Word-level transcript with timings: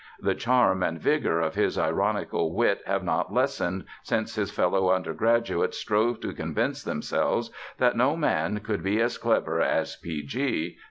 The 0.19 0.33
charm 0.33 0.81
and 0.81 0.99
vigor 0.99 1.39
of 1.41 1.53
his 1.53 1.77
ironical 1.77 2.55
wit 2.55 2.81
have 2.87 3.03
not 3.03 3.31
lessened 3.31 3.85
since 4.01 4.33
his 4.33 4.49
fellow 4.49 4.89
undergraduates 4.89 5.77
strove 5.77 6.19
to 6.21 6.33
convince 6.33 6.83
themselves 6.83 7.51
that 7.77 7.95
no 7.95 8.17
man 8.17 8.61
could 8.61 8.81
be 8.81 8.99
as 8.99 9.19
clever 9.19 9.61
as 9.61 9.95
"P. 9.97 10.25
G." 10.25 10.79